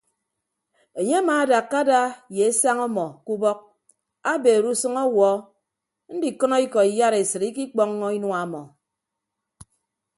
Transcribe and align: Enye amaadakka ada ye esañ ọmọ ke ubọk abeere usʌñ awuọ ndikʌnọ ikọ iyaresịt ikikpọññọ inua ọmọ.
Enye 0.99 1.15
amaadakka 1.21 1.75
ada 1.81 1.99
ye 2.35 2.43
esañ 2.51 2.77
ọmọ 2.87 3.05
ke 3.25 3.29
ubọk 3.35 3.59
abeere 4.31 4.67
usʌñ 4.75 4.93
awuọ 5.03 5.29
ndikʌnọ 6.15 6.55
ikọ 6.65 6.79
iyaresịt 6.91 7.43
ikikpọññọ 7.49 8.07
inua 8.17 8.37
ọmọ. 8.45 8.61